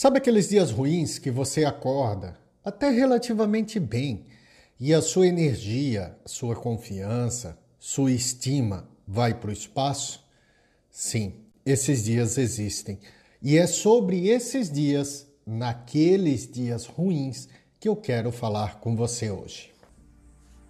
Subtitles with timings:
[0.00, 4.26] Sabe aqueles dias ruins que você acorda até relativamente bem
[4.78, 10.24] e a sua energia, sua confiança, sua estima vai para o espaço?
[10.88, 11.34] Sim,
[11.66, 13.00] esses dias existem.
[13.42, 17.48] E é sobre esses dias, naqueles dias ruins,
[17.80, 19.72] que eu quero falar com você hoje.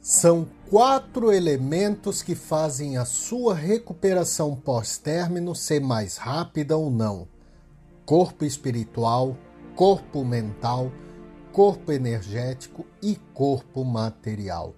[0.00, 7.28] São quatro elementos que fazem a sua recuperação pós-término ser mais rápida ou não
[8.04, 9.36] corpo espiritual,
[9.76, 10.90] corpo mental,
[11.52, 14.74] corpo energético e corpo material.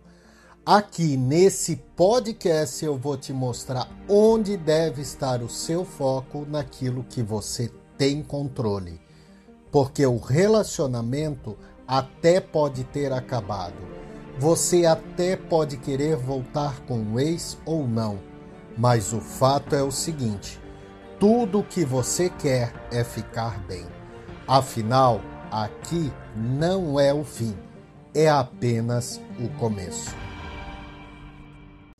[0.66, 7.22] Aqui nesse podcast eu vou te mostrar onde deve estar o seu foco naquilo que
[7.22, 9.00] você tem controle.
[9.70, 11.56] Porque o relacionamento
[11.86, 13.76] até pode ter acabado.
[14.38, 18.18] Você até pode querer voltar com o ex ou não.
[18.76, 20.60] Mas o fato é o seguinte:
[21.24, 23.86] tudo que você quer é ficar bem.
[24.46, 27.56] Afinal, aqui não é o fim,
[28.14, 30.14] é apenas o começo.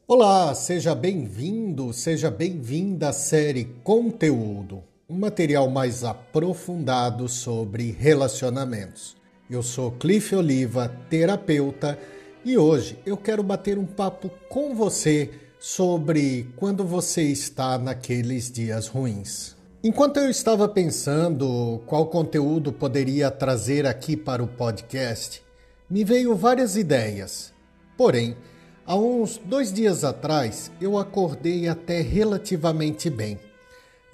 [0.07, 9.17] Olá, seja bem-vindo, seja bem-vinda à série Conteúdo, um material mais aprofundado sobre relacionamentos.
[9.49, 11.99] Eu sou Cliff Oliva, terapeuta,
[12.45, 15.31] e hoje eu quero bater um papo com você
[15.67, 19.57] sobre quando você está naqueles dias ruins.
[19.83, 25.43] Enquanto eu estava pensando qual conteúdo poderia trazer aqui para o podcast,
[25.89, 27.51] me veio várias ideias.
[27.97, 28.37] Porém,
[28.85, 33.41] há uns dois dias atrás eu acordei até relativamente bem.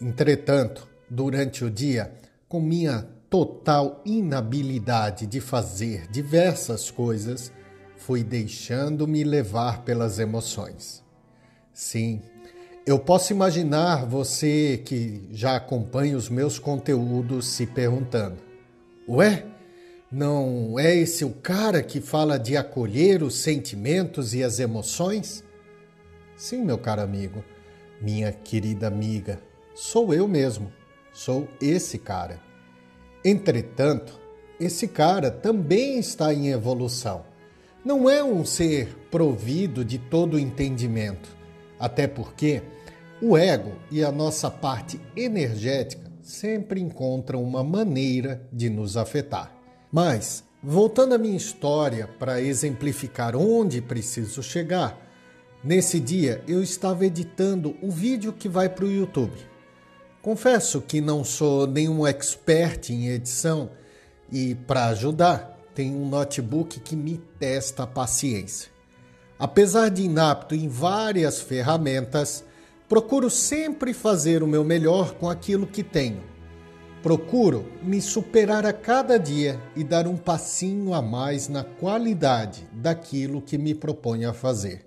[0.01, 2.15] Entretanto, durante o dia,
[2.49, 7.51] com minha total inabilidade de fazer diversas coisas,
[7.97, 11.10] fui deixando-me levar pelas emoções.
[11.73, 12.23] Sim,
[12.87, 18.39] eu posso imaginar você que já acompanha os meus conteúdos se perguntando:
[19.09, 19.45] Ué,
[20.11, 25.45] não é esse o cara que fala de acolher os sentimentos e as emoções?
[26.37, 27.45] Sim, meu caro amigo,
[28.01, 29.41] minha querida amiga,
[29.75, 30.73] sou eu mesmo,
[31.13, 32.41] sou esse cara.
[33.25, 34.19] Entretanto,
[34.59, 37.25] esse cara também está em evolução.
[37.85, 41.40] Não é um ser provido de todo entendimento
[41.81, 42.63] até porque
[43.23, 49.53] o ego e a nossa parte energética sempre encontram uma maneira de nos afetar.
[49.91, 54.97] Mas, voltando à minha história para exemplificar onde preciso chegar,
[55.65, 59.37] nesse dia eu estava editando o vídeo que vai para o YouTube.
[60.23, 63.71] Confesso que não sou nenhum expert em edição
[64.31, 68.71] e, para ajudar, tenho um notebook que me testa a paciência.
[69.41, 72.45] Apesar de inapto em várias ferramentas,
[72.87, 76.23] procuro sempre fazer o meu melhor com aquilo que tenho.
[77.03, 83.41] Procuro me superar a cada dia e dar um passinho a mais na qualidade daquilo
[83.41, 84.85] que me proponho a fazer.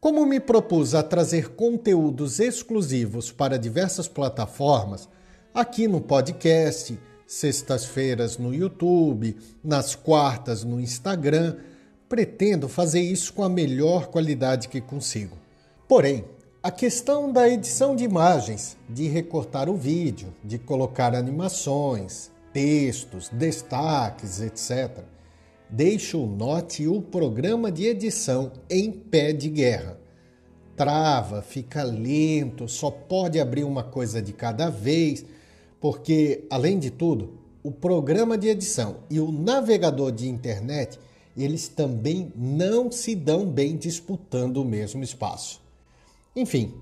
[0.00, 5.06] Como me propus a trazer conteúdos exclusivos para diversas plataformas,
[5.52, 11.56] aqui no podcast, sextas-feiras no YouTube, nas quartas no Instagram,
[12.08, 15.36] pretendo fazer isso com a melhor qualidade que consigo.
[15.88, 16.24] Porém,
[16.62, 24.40] a questão da edição de imagens, de recortar o vídeo, de colocar animações, textos, destaques,
[24.40, 25.04] etc.,
[25.68, 29.98] deixa o Note o programa de edição em pé de guerra.
[30.76, 35.24] Trava, fica lento, só pode abrir uma coisa de cada vez,
[35.80, 40.98] porque, além de tudo, o programa de edição e o navegador de internet
[41.42, 45.60] eles também não se dão bem disputando o mesmo espaço.
[46.36, 46.74] Enfim,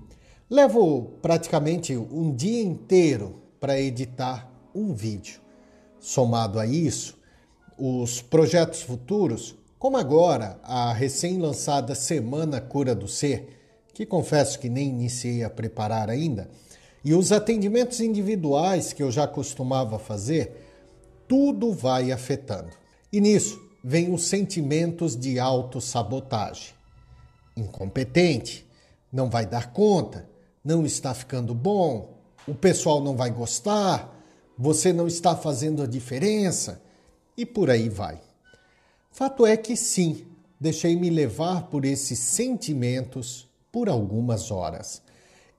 [0.49, 5.39] levo praticamente um dia inteiro para editar um vídeo.
[5.99, 7.17] Somado a isso,
[7.77, 13.59] os projetos futuros, como agora a recém-lançada Semana Cura do Ser,
[13.93, 16.49] que confesso que nem iniciei a preparar ainda,
[17.05, 20.51] e os atendimentos individuais que eu já costumava fazer,
[21.27, 22.69] tudo vai afetando.
[23.11, 26.73] E nisso, vêm os sentimentos de autossabotagem.
[27.57, 28.65] Incompetente,
[29.11, 30.29] não vai dar conta,
[30.63, 34.17] não está ficando bom, o pessoal não vai gostar,
[34.57, 36.81] você não está fazendo a diferença
[37.35, 38.21] e por aí vai.
[39.11, 40.25] Fato é que sim,
[40.59, 45.01] deixei-me levar por esses sentimentos por algumas horas.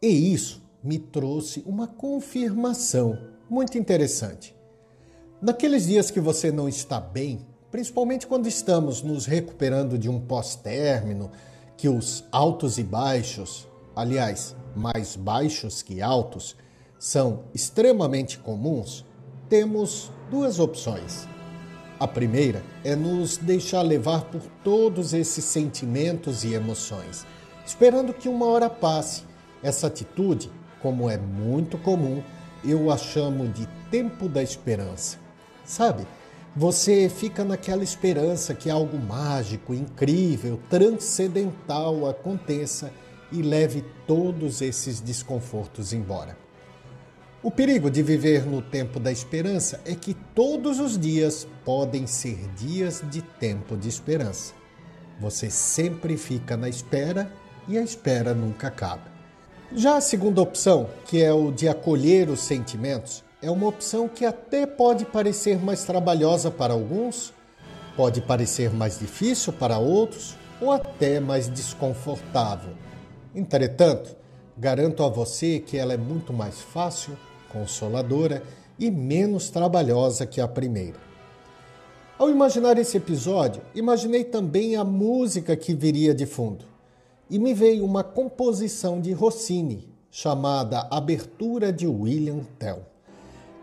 [0.01, 3.19] E isso me trouxe uma confirmação
[3.49, 4.55] muito interessante.
[5.41, 11.29] Naqueles dias que você não está bem, principalmente quando estamos nos recuperando de um pós-término,
[11.77, 13.67] que os altos e baixos,
[13.97, 16.55] aliás, mais baixos que altos,
[17.01, 19.05] são extremamente comuns,
[19.49, 21.27] temos duas opções.
[21.99, 27.27] A primeira é nos deixar levar por todos esses sentimentos e emoções,
[27.67, 29.25] esperando que uma hora passe.
[29.65, 30.49] Essa atitude,
[30.81, 32.23] como é muito comum,
[32.65, 35.19] eu a chamo de tempo da esperança.
[35.65, 36.07] Sabe?
[36.57, 42.93] Você fica naquela esperança que algo mágico, incrível, transcendental aconteça
[43.33, 46.39] e leve todos esses desconfortos embora.
[47.43, 52.39] O perigo de viver no tempo da esperança é que todos os dias podem ser
[52.57, 54.55] dias de tempo de esperança.
[55.21, 57.33] Você sempre fica na espera
[57.67, 59.13] e a espera nunca acaba.
[59.73, 64.25] Já a segunda opção, que é o de acolher os sentimentos, é uma opção que
[64.25, 67.31] até pode parecer mais trabalhosa para alguns,
[67.95, 72.73] pode parecer mais difícil para outros ou até mais desconfortável.
[73.35, 74.17] Entretanto,
[74.57, 77.19] garanto a você que ela é muito mais fácil
[77.53, 78.43] consoladora
[78.79, 80.99] e menos trabalhosa que a primeira.
[82.19, 86.65] Ao imaginar esse episódio, imaginei também a música que viria de fundo.
[87.29, 92.94] E me veio uma composição de Rossini, chamada Abertura de William Tell.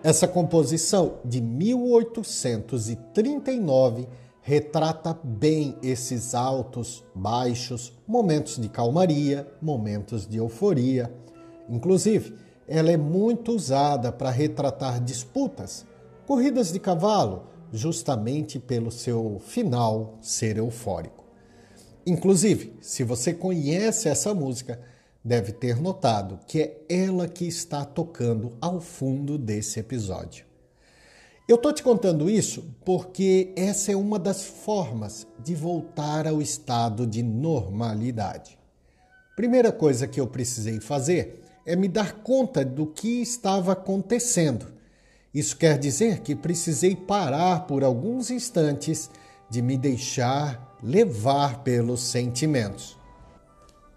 [0.04, 4.08] Essa composição, de 1839,
[4.42, 11.14] retrata bem esses altos, baixos, momentos de calmaria, momentos de euforia.
[11.70, 12.36] Inclusive,
[12.68, 15.86] ela é muito usada para retratar disputas,
[16.26, 21.24] corridas de cavalo, justamente pelo seu final ser eufórico.
[22.08, 24.82] Inclusive, se você conhece essa música,
[25.24, 30.46] deve ter notado que é ela que está tocando ao fundo desse episódio.
[31.48, 37.06] Eu estou te contando isso porque essa é uma das formas de voltar ao estado
[37.06, 38.58] de normalidade.
[39.36, 44.68] Primeira coisa que eu precisei fazer é me dar conta do que estava acontecendo.
[45.34, 49.10] Isso quer dizer que precisei parar por alguns instantes
[49.50, 52.98] de me deixar levar pelos sentimentos.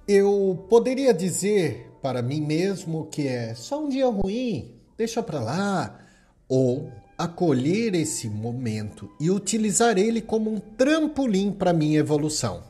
[0.07, 6.01] Eu poderia dizer para mim mesmo que é só um dia ruim, deixa para lá,
[6.49, 12.63] ou acolher esse momento e utilizar ele como um trampolim para minha evolução.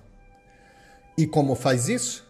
[1.18, 2.24] E como faz isso?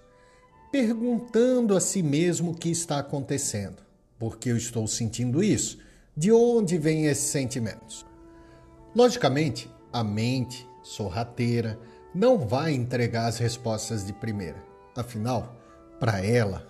[0.74, 3.76] perguntando a si mesmo o que está acontecendo.
[4.18, 5.78] Porque eu estou sentindo isso?
[6.16, 8.04] De onde vêm esses sentimentos?
[8.92, 11.78] Logicamente, a mente sorrateira
[12.12, 14.73] não vai entregar as respostas de primeira.
[14.96, 15.56] Afinal,
[15.98, 16.66] para ela,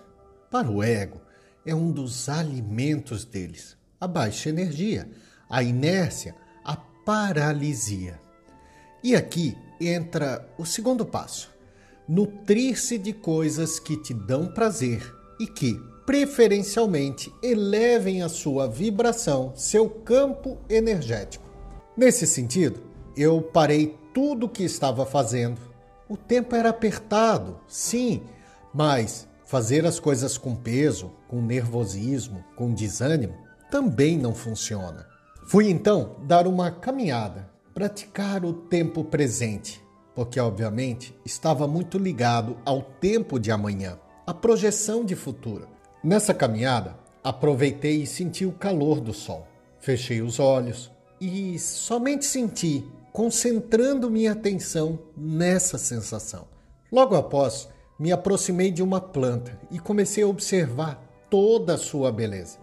[0.51, 1.21] para o ego,
[1.67, 5.09] é um dos alimentos deles a baixa energia,
[5.49, 8.21] a inércia, a paralisia.
[9.03, 11.55] E aqui entra o segundo passo
[12.07, 15.03] nutrir-se de coisas que te dão prazer
[15.41, 21.45] e que, preferencialmente, elevem a sua vibração, seu campo energético.
[21.97, 22.83] Nesse sentido,
[23.17, 25.61] eu parei tudo o que estava fazendo.
[26.09, 28.23] O tempo era apertado, sim,
[28.73, 33.35] mas fazer as coisas com peso, com nervosismo, com desânimo,
[33.71, 35.07] também não funciona.
[35.47, 39.85] Fui então dar uma caminhada, praticar o tempo presente
[40.15, 45.69] porque obviamente estava muito ligado ao tempo de amanhã, à projeção de futuro.
[46.03, 49.47] Nessa caminhada, aproveitei e senti o calor do sol.
[49.81, 50.91] Fechei os olhos
[51.21, 52.85] e somente senti,
[53.15, 56.49] concentrando minha atenção nessa sensação.
[56.91, 62.59] Logo após, me aproximei de uma planta e comecei a observar toda a sua beleza.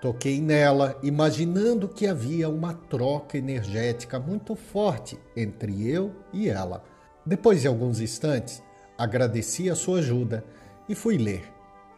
[0.00, 6.84] Toquei nela, imaginando que havia uma troca energética muito forte entre eu e ela.
[7.26, 8.62] Depois de alguns instantes,
[8.96, 10.44] agradeci a sua ajuda
[10.88, 11.42] e fui ler,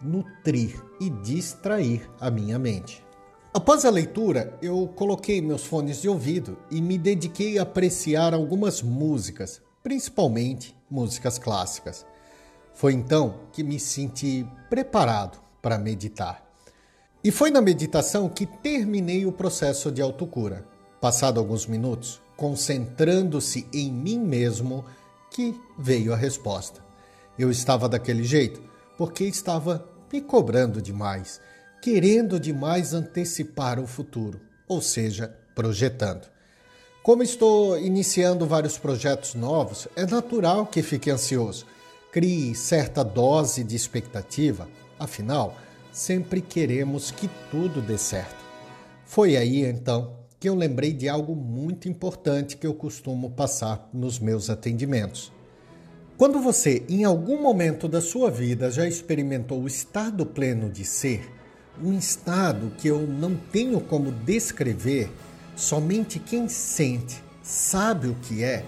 [0.01, 3.05] nutrir e distrair a minha mente.
[3.55, 8.81] Após a leitura, eu coloquei meus fones de ouvido e me dediquei a apreciar algumas
[8.81, 12.07] músicas, principalmente músicas clássicas.
[12.73, 16.43] Foi então que me senti preparado para meditar.
[17.23, 20.67] E foi na meditação que terminei o processo de autocura.
[20.99, 24.83] Passado alguns minutos, concentrando-se em mim mesmo,
[25.31, 26.83] que veio a resposta.
[27.39, 28.63] Eu estava daquele jeito
[28.97, 31.39] porque estava me cobrando demais,
[31.83, 36.29] querendo demais antecipar o futuro, ou seja, projetando.
[37.03, 41.67] Como estou iniciando vários projetos novos, é natural que fique ansioso.
[42.13, 45.57] Crie certa dose de expectativa, afinal,
[45.91, 48.45] sempre queremos que tudo dê certo.
[49.05, 54.21] Foi aí então que eu lembrei de algo muito importante que eu costumo passar nos
[54.21, 55.33] meus atendimentos.
[56.17, 61.42] Quando você, em algum momento da sua vida, já experimentou o estado pleno de ser,
[61.81, 65.11] um estado que eu não tenho como descrever,
[65.57, 68.65] somente quem sente sabe o que é.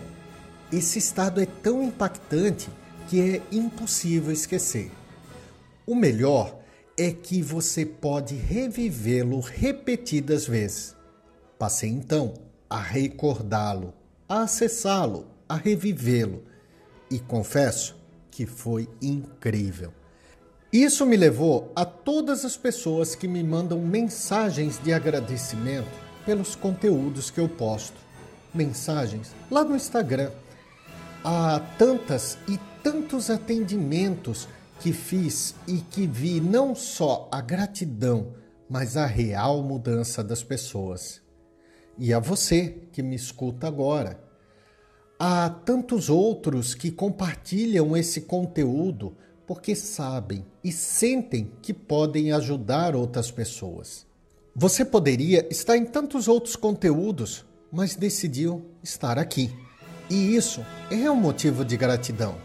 [0.73, 2.68] Esse estado é tão impactante
[3.08, 4.90] que é impossível esquecer.
[5.87, 6.58] O melhor
[6.96, 10.96] é que você pode revivê-lo repetidas vezes.
[11.58, 12.34] Passei então
[12.68, 13.92] a recordá-lo,
[14.28, 16.42] a acessá-lo, a revivê-lo
[17.11, 17.96] e confesso
[18.30, 19.92] que foi incrível.
[20.75, 25.87] Isso me levou a todas as pessoas que me mandam mensagens de agradecimento
[26.26, 27.95] pelos conteúdos que eu posto.
[28.52, 30.33] Mensagens lá no Instagram.
[31.23, 34.49] Há tantas e tantos atendimentos
[34.81, 38.35] que fiz e que vi não só a gratidão,
[38.69, 41.23] mas a real mudança das pessoas.
[41.97, 44.21] E a você que me escuta agora.
[45.21, 53.30] Há tantos outros que compartilham esse conteúdo porque sabem e sentem que podem ajudar outras
[53.30, 54.06] pessoas.
[54.54, 59.50] Você poderia estar em tantos outros conteúdos, mas decidiu estar aqui.
[60.08, 62.36] E isso é um motivo de gratidão.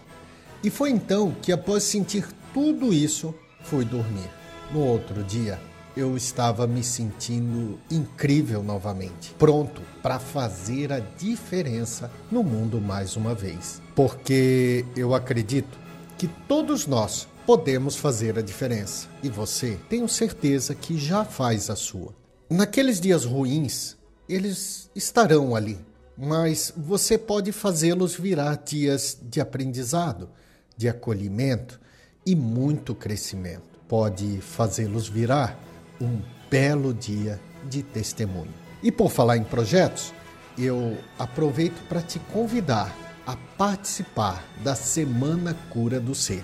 [0.63, 4.29] E foi então que, após sentir tudo isso, fui dormir.
[4.71, 5.59] No outro dia,
[5.95, 13.35] eu estava me sentindo incrível novamente, pronto para fazer a diferença no mundo mais uma
[13.35, 13.81] vez.
[13.95, 15.77] Porque eu acredito
[16.19, 21.77] que todos nós podemos fazer a diferença e você, tenho certeza que já faz a
[21.77, 22.13] sua.
[22.49, 23.95] Naqueles dias ruins,
[24.27, 25.79] eles estarão ali,
[26.17, 30.29] mas você pode fazê-los virar dias de aprendizado
[30.75, 31.79] de acolhimento
[32.25, 33.79] e muito crescimento.
[33.87, 35.57] Pode fazê-los virar
[36.01, 36.21] um
[36.51, 38.53] belo dia de testemunho.
[38.83, 40.13] E por falar em projetos,
[40.57, 46.43] eu aproveito para te convidar a participar da Semana Cura do Ser.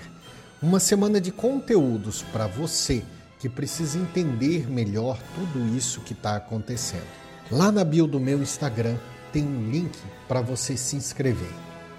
[0.62, 3.02] Uma semana de conteúdos para você
[3.40, 7.08] que precisa entender melhor tudo isso que está acontecendo.
[7.50, 8.96] Lá na bio do meu Instagram
[9.32, 11.52] tem um link para você se inscrever.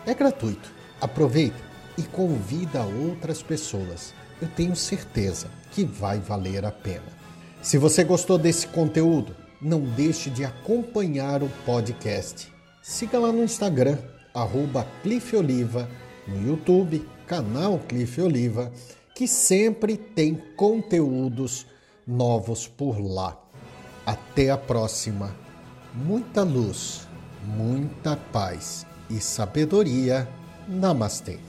[0.06, 0.72] É gratuito.
[1.01, 1.62] Aproveita
[1.98, 4.13] e convida outras pessoas.
[4.41, 7.12] Eu tenho certeza que vai valer a pena.
[7.62, 12.50] Se você gostou desse conteúdo, não deixe de acompanhar o podcast.
[12.82, 13.98] Siga lá no Instagram,
[14.38, 15.89] arroba Cliff Oliva,
[16.27, 18.72] no YouTube, canal Cliff Oliva,
[19.15, 21.65] que sempre tem conteúdos
[22.06, 23.36] novos por lá.
[24.06, 25.36] Até a próxima.
[25.94, 27.08] Muita luz,
[27.44, 30.27] muita paz e sabedoria.
[30.67, 31.39] Namastê.